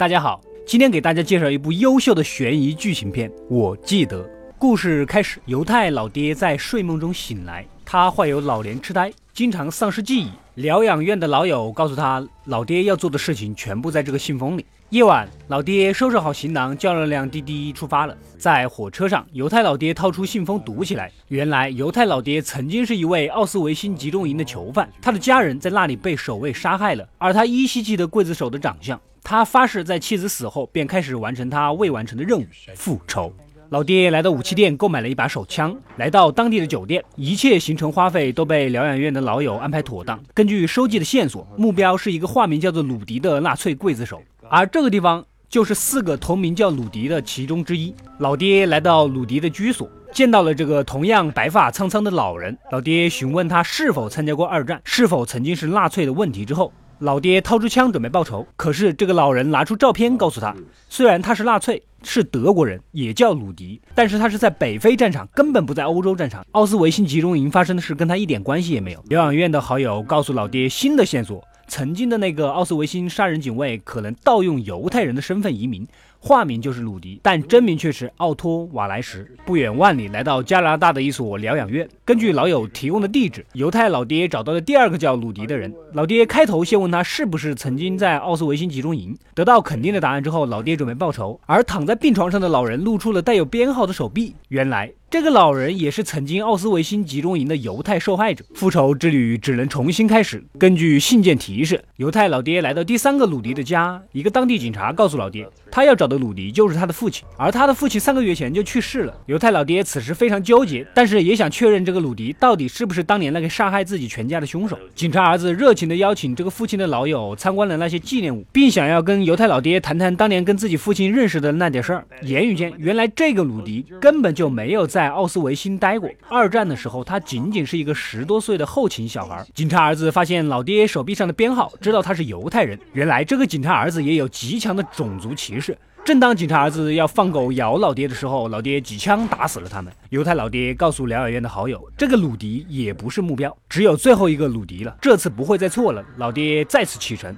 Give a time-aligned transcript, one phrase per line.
[0.00, 3.30] 大家好，今天给大家介绍一部优秀的悬疑剧情片。
[3.50, 4.26] 我记得，
[4.56, 10.30] 故事开始，犹太老爹在睡梦中醒来，他患有老年痴呆，经常丧失记忆。
[10.60, 14.66] 疗养院的老友告诉他，老爹要做的事情全部在这个信封里。
[14.90, 18.14] 夜晚，老爹收拾好行囊，叫了辆滴滴出发了。
[18.36, 21.10] 在火车上，犹太老爹掏出信封读起来。
[21.28, 29.00] 原来，犹太老爹曾经是一位奥斯维辛集中营的囚犯，他的家人在那里被守卫杀害了，而他依稀记得刽子手的长相。
[29.22, 32.44] 他发誓，在妻子死后便开始完成他未完成的任务——
[32.76, 33.32] 复仇。
[33.70, 40.20] 老爹来到武器店购买了一把手枪，来到当地的酒店，一切行程花费都被疗养院的老友安排妥当。
[40.34, 47.94] 根据收集的线索，目标是一个化名叫做鲁迪的纳粹刽子手，而这个地方就是四个同名叫鲁迪的其中之一。
[48.18, 52.58] 老爹来到鲁迪的居所，见到了这个同样白发苍苍的老人。
[52.72, 56.72] 老爹询问他是否参加过二战，是否曾经是纳粹的问题之后。
[57.00, 60.54] 老爹掏出枪准备报仇，可是这个老人拿出照片告诉他，
[60.90, 66.44] 虽然他是纳粹，是德国人，也叫鲁迪，但是他是在北非战场，根本不在欧洲战场。
[66.52, 69.02] 奥斯维辛集中营发生的事跟他一点关系也没有。
[69.08, 71.42] 疗养院的好友告诉老爹新的线索。
[71.66, 75.86] 曾经的那个奥斯维辛杀人警卫可能盗用犹太人的身份移民，
[76.22, 79.26] 化名就是鲁迪，但真名却是奥托·瓦莱什。
[79.46, 85.74] 不远万里来到加拿大的一所疗养院，根据老友提供的地址，犹太老爹找到了第二个叫鲁迪的人。
[85.94, 91.40] 老爹开头先问他是不是曾经在奥斯维辛集中营，得到肯定的答案之后，老爹准备报仇。
[91.46, 94.92] 而躺在病床上的老人露出了带有编号的手臂，原来。
[95.08, 100.40] 这个老人也是曾经奥斯维辛集中营的犹太受害者，复仇之旅只能重新开始。
[100.56, 109.14] 根据信件提示，犹太老爹来到第三个鲁迪的家，一个当地警察告诉老爹，他要找的鲁迪就是他的父亲，而他的父亲三个月前就去世了。
[109.26, 114.78] 犹太老爹此时非常纠结，但是也想确认这个鲁迪到底是不是当年那个杀害自己全家的凶手。
[114.94, 122.06] 警察儿子热情地邀请这个父亲的老友参观了那些纪念物，并想要跟犹太老爹谈谈当年跟自己父亲认识的那点事儿。
[122.22, 125.10] 言语间，原来这个鲁迪根本就没有在。
[125.10, 126.08] 奥斯维辛待过。
[126.28, 129.44] 二战的时候，他仅仅是一个十多岁的后勤小孩。
[129.54, 132.78] 警察儿子发现老爹手臂上的编号，知道他是犹太人。
[132.92, 135.59] 原来这个警察儿子也有极强的种族歧视。
[136.02, 139.92] 正当警察儿子要放狗咬老爹的时候，老爹几枪打死了他们。
[140.08, 144.96] 犹太老爹告诉疗养院的好友，这个鲁迪也不是目标，只有最后一个鲁迪了。
[145.00, 146.02] 这次不会再错了。
[146.16, 147.36] 老爹再次启程。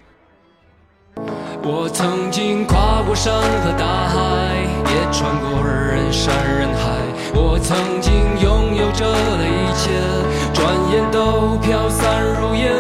[1.64, 4.16] 我曾经跨过山和大海，
[4.86, 6.98] 也穿过人山人海。
[7.34, 9.90] 我曾经拥有着的一切，
[10.54, 12.72] 转眼都飘散如烟。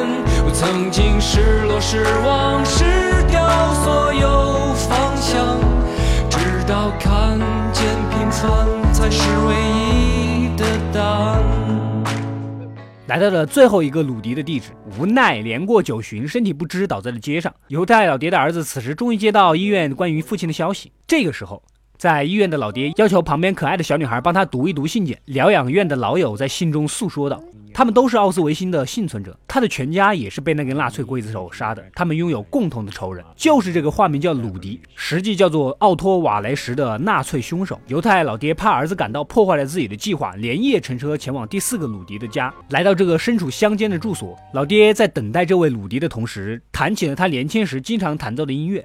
[0.44, 2.84] 我曾经失落、失望、失
[8.42, 11.40] 平凡才是唯一的答案。
[13.06, 17.54] 来到了最后一个鲁迪的地址，无奈年过九旬，身体不支，倒在了街上。
[17.68, 20.90] 犹太老爹的儿子此时终于接到医院关于父亲的消息。
[21.06, 21.62] 这个时候。
[22.02, 25.16] 在医院的老爹要求旁边可爱的小女孩帮他读一读信件。
[25.26, 27.40] 疗养院的老友在信中诉说道
[27.72, 31.84] ：“他们都是奥斯维辛的幸存者，他的全家也是被那个纳粹刽子手杀的。
[31.94, 42.52] 他们拥有共同的仇人，就是这个化名叫鲁迪，实际叫做奥托·瓦雷什的纳粹凶手。”犹太老爹怕儿子赶到破坏了自己的计划，连夜乘车前往第四个鲁迪的家。
[42.70, 48.84] 来到这个身处乡间的住所，老爹在等待这位鲁迪的同时，弹起了他年轻时经常弹奏的音乐。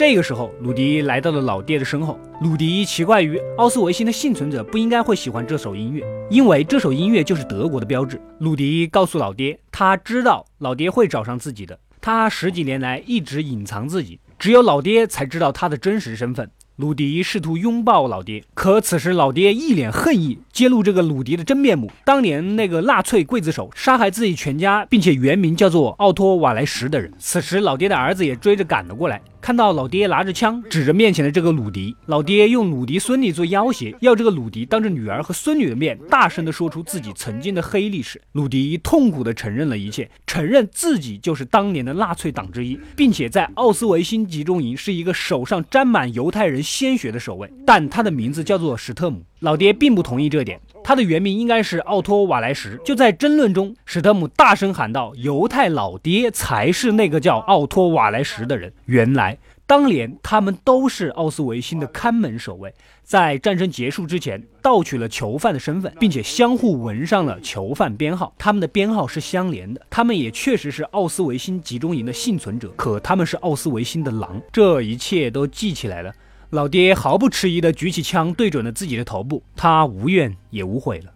[0.00, 2.18] 这个时候，鲁迪来到了老爹的身后。
[2.40, 8.18] 鲁迪奇怪于奥斯维辛的幸存者不应该会喜欢这首音乐，因为这首音乐就是德国的标志。
[8.38, 11.78] 鲁迪告诉老爹，他知道老爹会找上自己的。
[12.00, 16.50] 他十几年来一直隐藏自己，只有老爹才知道他的真实身份。
[16.76, 27.12] 鲁迪试图拥抱老爹，可此时老爹一脸恨意，揭露这个鲁迪的真面目：当年那个纳粹刽子手杀害自己全家，并且原名叫做奥托·瓦莱什的人。
[27.18, 29.20] 此时，老爹的儿子也追着赶了过来。
[29.40, 38.20] 看到老爹拿着枪指着面前的这个鲁迪，老爹用鲁迪孙女做要挟，要这个鲁迪当着女儿和孙女的面，大声的说出自己曾经的黑历史。
[38.32, 49.22] 鲁迪痛苦的承认了一切，承认自己就是当年的纳粹党之一，并且在奥斯维辛集中营是一个手上沾满犹太人鲜血的守卫，但他的名字叫做史特姆。
[49.40, 52.78] 老爹并不同意这点，他的原名应该是奥托·瓦莱什。
[52.84, 59.38] 就在争论中，史特姆大声喊道：“犹太老爹才是那个叫奥托·瓦莱什的人。”原来。
[59.66, 69.80] 当年他们都是奥斯维辛的看门守卫，在战争结束之前盗取了囚犯的身份，并且相互纹上了囚犯编号，他们的编号是相连的。
[69.88, 74.42] 他们也确实是奥斯维辛集中营的幸存者，可他们是奥斯维辛的狼。
[74.50, 76.12] 这一切都记起来了。
[76.50, 81.12] 老爹毫不迟疑地举起枪，对准了自己的头部，他无怨也无悔了。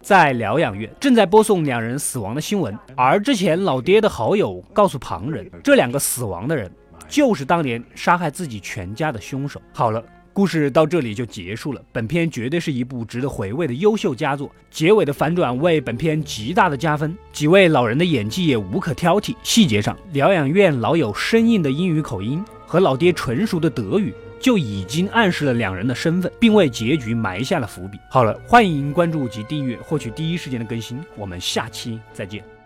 [0.00, 6.68] 在疗养院，正在播送两人死亡的新闻，而之前老爹的好友告诉旁人，这两个死亡的人
[7.08, 9.62] 就是当年杀害自己全家的凶手。
[9.72, 11.82] 好了，故事到这里就结束了。
[11.92, 19.34] 本片绝对是一部值得回味的优秀佳作，结尾的反转为本片极大的加分，几位老人的演技也无可挑剔。
[19.42, 24.12] 细节上，疗养院老有生硬的英语口音和老爹纯熟的德语。
[24.40, 27.96] 就已经暗示了两人的身份，并为结局埋下了伏笔。
[28.10, 30.98] 好了，欢迎关注及订阅，获取第一时间的更新。
[31.16, 32.61] 我们下期再见。